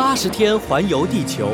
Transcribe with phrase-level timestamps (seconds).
[0.00, 1.48] 八十天环游地球》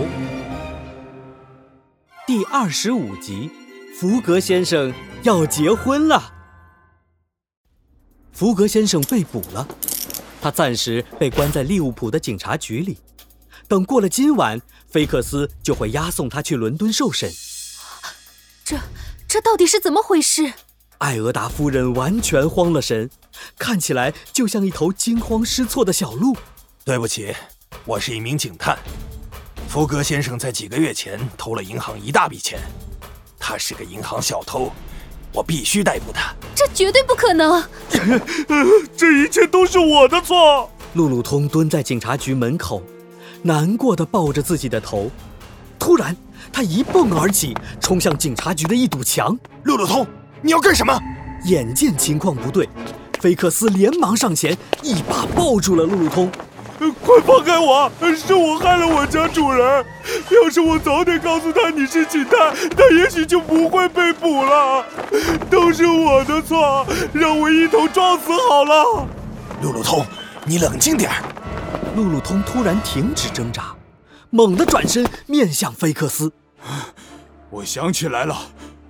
[2.27, 3.51] 第二十五集：
[3.99, 4.93] 福格先生
[5.23, 6.31] 要结婚了。
[8.33, 9.67] 福格先生被捕了，
[10.43, 12.99] 他暂时被关在利物浦的警察局里。
[13.67, 17.33] 等过了今晚，菲克斯就会押送他去伦敦受审。
[18.63, 18.79] 这
[19.27, 20.53] 这到底是怎么回事？
[20.99, 23.09] 艾俄达夫人完全慌了神，
[23.59, 26.37] 看起来就像一头惊慌失措的小鹿。
[26.85, 27.35] 对不起，
[27.85, 28.79] 我是一名警探。
[29.69, 32.59] 福格先生在几个月前偷了银行一大笔钱，
[33.39, 34.73] 他是个银行小偷，
[35.33, 36.33] 我必须逮捕他。
[36.55, 37.63] 这绝对不可能！
[38.97, 40.71] 这一切都是我的错。
[40.95, 42.83] 路路通蹲在警察局门口，
[43.43, 45.11] 难过的抱着自己的头。
[45.79, 46.17] 突然，
[46.53, 49.37] 他一蹦而起，冲向警察局的一堵墙。
[49.65, 50.07] 路路通，
[50.41, 50.99] 你要干什么？
[51.47, 52.69] 眼见情况不对，
[53.21, 56.31] 菲克斯连忙上前，一把抱住了路路通。
[56.79, 57.91] 快放开我！
[58.17, 59.85] 是我害了我家主人。
[60.31, 64.85] 要是我早点告诉他你是警探，他也许就不会被捕了。
[65.51, 69.07] 都是我的错，让我一头撞死好了。
[69.63, 70.05] 路路通，
[70.45, 71.23] 你冷静点儿。
[71.97, 73.75] 路路通突然停止挣扎，
[74.31, 76.33] 猛地转身面向菲克斯。
[77.51, 78.37] 我想起来了，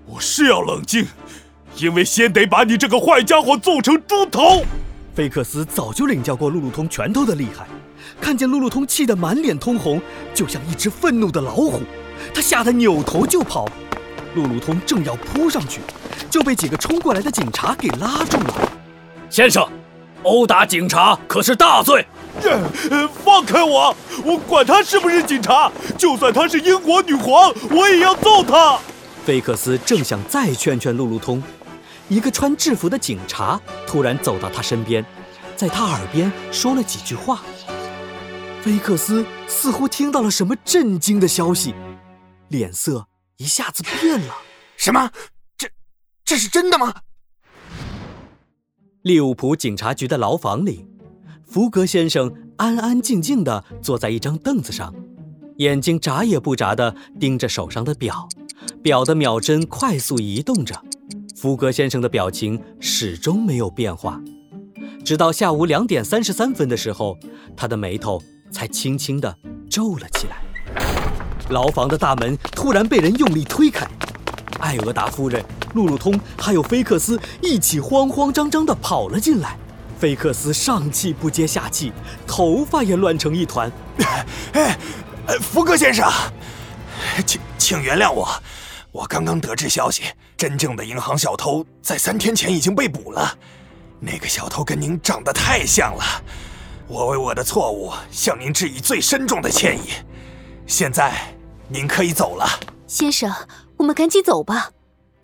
[0.07, 1.07] 我是要冷静，
[1.77, 4.65] 因为先得把你这个坏家伙揍成猪头。
[5.15, 7.65] 菲克斯早就领教过路路通拳头的厉害，
[8.21, 10.03] 看见路路通气得满脸通红，
[10.35, 11.83] 就像一只愤怒的老虎，
[12.35, 13.65] 他吓得扭头就跑。
[14.35, 15.81] 路路通正要扑上去，
[16.29, 18.73] 就被几个冲过来的警察给拉住了。
[19.31, 19.65] 先生，
[20.25, 22.05] 殴打警察可是大罪。
[23.25, 23.97] 放开我！
[24.25, 28.81] 我管他是不是警察，就算他是英国女皇，我也要揍他。
[29.25, 31.41] 菲克斯正想再劝劝路路通。
[32.09, 35.05] 一个穿制服的警察突然走到他身边，
[35.57, 37.43] 在他耳边说了几句话。
[38.63, 41.75] 菲克斯似乎听到了什么震惊的消息，
[42.49, 44.35] 脸色一下子变了。
[44.77, 45.11] 什么？
[45.57, 45.69] 这
[46.25, 46.95] 这是真的吗？
[49.03, 50.87] 利物浦警察局的牢房里，
[51.47, 54.95] 福格先生安安静静地坐在一张凳子上，
[55.59, 58.29] 眼睛眨也不眨地盯着手上的表，
[58.83, 60.83] 表的秒针快速移动着。
[61.45, 64.19] 福格先生的表情始终没有变化，
[65.05, 67.19] 直到下午两点三十三分的时候，
[67.55, 68.19] 他的眉头
[68.51, 69.37] 才轻轻地
[69.69, 70.39] 皱了起来。
[71.51, 73.87] 牢房的大门突然被人用力推开，
[74.59, 75.45] 艾俄达夫人、
[75.75, 79.55] 路路通还有菲克斯一起慌慌张张地跑了进来。
[79.99, 81.93] 菲克斯上气不接下气，
[82.27, 83.71] 头发也乱成一团。
[84.55, 84.79] 哎，
[85.43, 86.11] 福格先生，
[87.27, 88.27] 请请原谅我。
[88.95, 90.05] 我刚刚得知消息，
[90.37, 93.37] 真正的银行小偷在三天前已经被捕了。
[93.99, 96.05] 那个小偷跟您长得太像了，
[96.87, 99.91] 我为我的错误向您致以最深重的歉意。
[100.69, 101.35] 现在
[101.69, 102.47] 您可以走了，
[102.87, 103.35] 先生，
[103.79, 104.71] 我们赶紧走吧。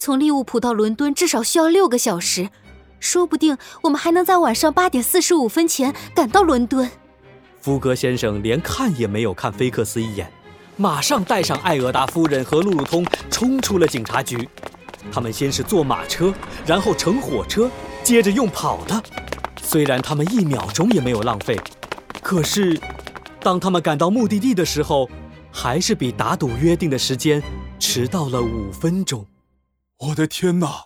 [0.00, 2.50] 从利物浦到伦敦至少需要六个小时，
[2.98, 6.90] 说不定我们还能在晚上八点四十五分前赶到伦敦。
[7.60, 10.28] 福格先生连看也没有看菲克斯一眼。
[10.80, 14.48] 马上带上艾俄达夫人和路路通，冲出了警察局。
[15.12, 16.32] 他们先是坐马车，
[16.64, 17.70] 然后乘火车，
[18.02, 19.02] 接着用跑的。
[19.60, 21.60] 虽然他们一秒钟也没有浪费，
[22.22, 22.80] 可是，
[23.42, 25.06] 当他们赶到目的地的时候，
[25.52, 27.42] 还是比打赌约定的时间
[27.78, 29.26] 迟到了五分钟。
[29.98, 30.84] 我的天哪，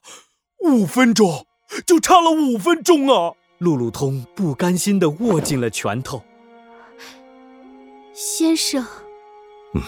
[0.64, 1.46] 五分钟
[1.86, 3.34] 就差了五分钟啊！
[3.58, 6.20] 路路通不甘心地握紧了拳头。
[8.12, 8.84] 先生。
[9.74, 9.82] 嗯，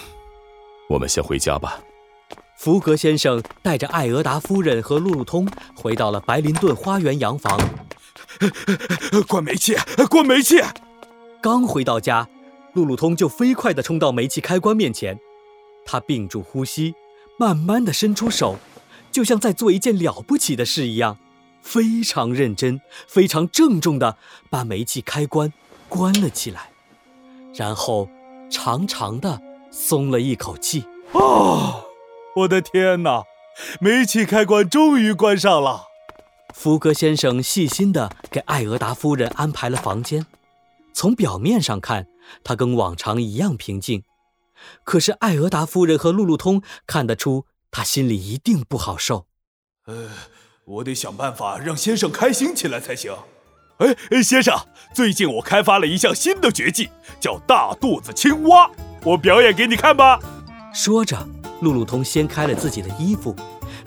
[0.88, 1.80] 我们先回家吧。
[2.56, 7.58] 福格先生带着艾俄达夫人和路路通回到了白林顿花园洋房。
[9.28, 9.76] 关煤气，
[10.10, 10.60] 关煤气！
[11.42, 12.28] 刚回到家，
[12.72, 15.18] 路路通就飞快地冲到煤气开关面前。
[15.84, 16.94] 他屏住呼吸，
[17.38, 18.56] 慢慢地伸出手，
[19.12, 21.18] 就像在做一件了不起的事一样，
[21.62, 24.16] 非常认真、非常郑重地
[24.50, 25.52] 把煤气开关
[25.88, 26.70] 关了起来，
[27.54, 28.08] 然后
[28.50, 29.40] 长长的。
[29.78, 31.84] 松了一口气啊！
[32.34, 33.24] 我的天哪，
[33.78, 35.84] 煤气开关终于关上了。
[36.54, 40.24] 福格先生细心地给艾俄达夫人安排了房间。
[40.94, 42.06] 从表面上看，
[42.42, 44.02] 他跟往常一样平静。
[44.82, 49.26] 可是艾俄达夫人和路路通看得出，他心里一定不好受。
[49.84, 50.08] 呃，
[50.64, 53.14] 我得想办法让先生开心起来才行。
[53.76, 54.58] 哎，先生，
[54.94, 56.88] 最近我开发了一项新的绝技，
[57.20, 58.70] 叫大肚子青蛙。
[59.06, 60.18] 我表演给你看吧。
[60.74, 61.16] 说着，
[61.60, 63.36] 路路通掀开了自己的衣服，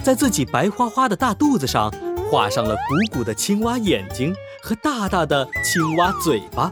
[0.01, 1.93] 在自己白花花的大肚子上
[2.31, 4.33] 画上了鼓鼓的青蛙眼睛
[4.63, 6.71] 和大大的青蛙嘴巴。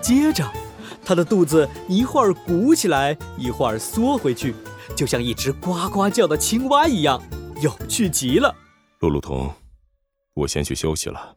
[0.00, 0.50] 接着，
[1.04, 4.54] 他的肚子一会儿鼓起来，一会儿缩回去，
[4.96, 7.22] 就像一只呱呱叫的青蛙一样，
[7.60, 8.54] 有趣极了。
[9.00, 9.52] 路路通，
[10.32, 11.36] 我先去休息了。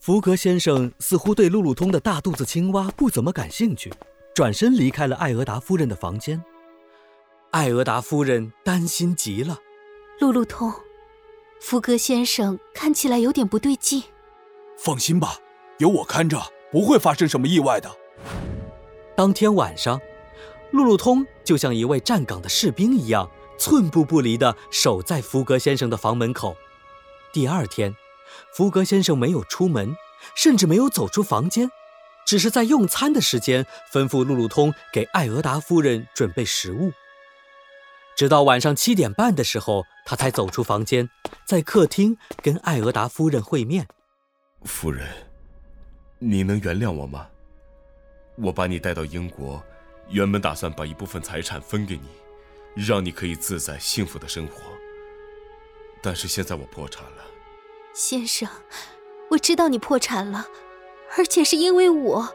[0.00, 3.92] 福格先生似乎对路路通的大肚子青蛙不怎么感兴趣，
[4.36, 6.44] 转身离开了艾俄达夫人的房间。
[7.52, 9.58] 艾俄达夫人担心极了。
[10.20, 10.70] 路路通，
[11.58, 14.02] 福格先生看起来有点不对劲。
[14.76, 15.38] 放心吧，
[15.78, 16.38] 有我看着，
[16.70, 17.90] 不会发生什么意外的。
[19.16, 19.98] 当天晚上，
[20.70, 26.54] 路路通就像一位站岗的士兵一样，寸步不离地守在福格先生的房门口。
[27.32, 27.96] 第二天，
[28.52, 29.96] 福格先生没有出门，
[30.34, 31.70] 甚至没有走出房间，
[32.26, 36.92] 只是在用餐的时间吩咐路路通给艾俄达夫人准备食物。
[38.16, 41.08] 直到晚上七点半的时候，他才走出房间，
[41.46, 43.86] 在客厅跟艾俄达夫人会面。
[44.64, 45.06] 夫人，
[46.18, 47.28] 你能原谅我吗？
[48.36, 49.62] 我把你带到英国，
[50.08, 52.08] 原本打算把一部分财产分给你，
[52.74, 54.62] 让你可以自在幸福的生活。
[56.02, 57.24] 但是现在我破产了，
[57.94, 58.48] 先生，
[59.30, 60.46] 我知道你破产了，
[61.14, 62.34] 而且是因为我。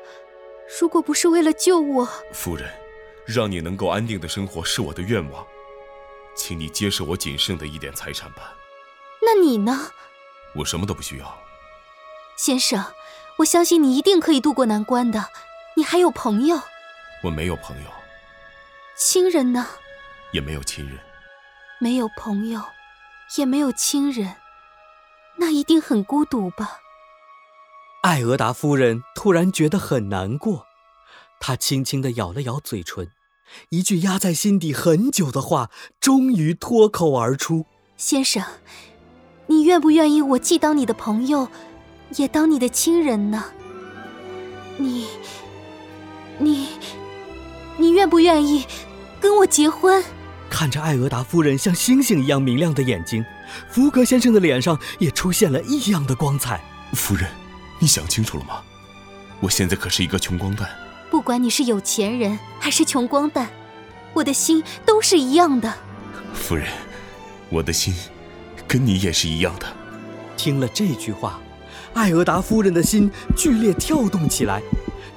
[0.80, 2.70] 如果不是为了救我，夫人，
[3.26, 5.46] 让你能够安定的生活是我的愿望。
[6.36, 8.54] 请你接受我仅剩的一点财产吧。
[9.22, 9.92] 那你呢？
[10.56, 11.38] 我什么都不需要。
[12.38, 12.84] 先生，
[13.38, 15.28] 我相信你一定可以渡过难关的。
[15.76, 16.60] 你还有朋友？
[17.24, 17.90] 我没有朋友。
[18.98, 19.68] 亲人呢？
[20.32, 20.98] 也没有亲人。
[21.80, 22.62] 没有朋友，
[23.38, 24.36] 也没有亲人，
[25.36, 26.81] 那一定很孤独吧？
[28.02, 30.66] 艾俄达夫人突然觉得很难过，
[31.40, 33.10] 她轻轻地咬了咬嘴唇。
[33.70, 35.70] 一句压在心底很久的话，
[36.00, 37.68] 终于脱口而出
[37.98, 38.44] ：“先生，
[39.46, 41.48] 你愿不愿意我既当你的朋友，
[42.16, 43.44] 也当你的亲人呢？
[44.78, 45.06] 你，
[46.40, 46.70] 你，
[47.78, 48.66] 你愿不愿意
[49.20, 50.04] 跟我结婚？”
[50.50, 53.24] 看着艾俄达夫人像星星一样明亮的眼睛，
[53.70, 56.60] 福格先生的脸上也出现了异样的光彩。
[56.94, 57.30] 夫人，
[57.82, 58.62] 你想清楚了吗？
[59.40, 60.70] 我现在可是一个穷光蛋。
[61.10, 63.50] 不管你是有钱人还是穷光蛋，
[64.14, 65.74] 我的心都是一样的。
[66.32, 66.68] 夫人，
[67.50, 67.92] 我的心
[68.68, 69.66] 跟你也是一样的。
[70.38, 71.40] 听了这句话，
[71.96, 74.62] 艾俄达夫人的心剧烈跳动起来，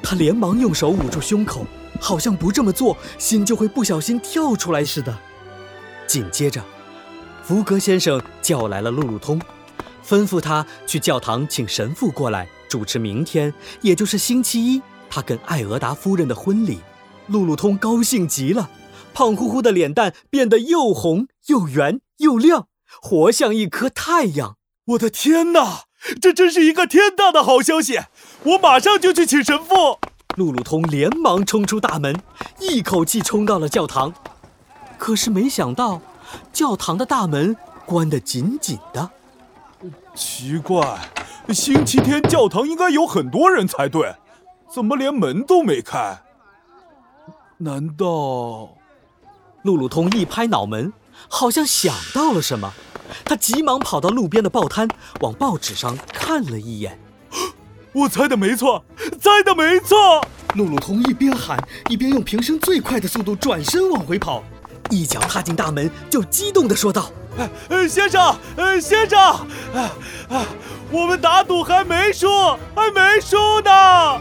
[0.02, 1.67] 她连忙用手捂住胸口，
[2.00, 5.14] 好像不这么做，心就会不小心跳出来似的。
[6.06, 6.64] 紧接着，
[7.43, 9.38] 福格先生叫来了路路通，
[10.02, 14.82] 吩咐他去教堂请神父过来主持明天，也就是星期一。
[15.09, 16.81] 他跟艾俄达夫人的婚礼，
[17.29, 18.69] 路路通高兴极了，
[19.12, 22.67] 胖乎乎的脸蛋变得又红又圆又亮，
[23.00, 24.56] 活像一颗太阳。
[24.87, 25.85] 我的天哪，
[26.21, 28.00] 这真是一个天大的好消息！
[28.43, 30.00] 我马上就去请神父。
[30.37, 32.20] 路路通连忙冲出大门，
[32.59, 34.12] 一口气冲到了教堂。
[34.99, 36.03] 可是没想到，
[36.53, 37.56] 教堂的大门
[37.87, 39.09] 关得紧紧的。
[40.17, 40.99] 奇怪，
[41.52, 44.14] 星期天教堂应该有很多人才对。
[44.73, 46.23] 怎么连门都没开？
[47.58, 48.76] 难道……
[49.62, 50.93] 路路通一拍脑门，
[51.29, 52.73] 好像想到了什么，
[53.25, 54.88] 他急忙跑到路边的报摊，
[55.20, 56.99] 往报纸上看了一眼。
[57.94, 58.85] 我猜的没错，
[59.20, 59.96] 猜的没错！
[60.55, 61.56] 路路通一边喊，
[61.88, 64.43] 一边用平生最快的速度转身往回跑，
[64.91, 67.10] 一脚踏进大门，就激动地说道
[67.69, 69.19] ：“哎，先生，哎，先生，
[69.74, 69.91] 哎
[70.31, 70.44] 哎，
[70.91, 72.29] 我们打赌还没输，
[72.74, 74.20] 还没输呢！”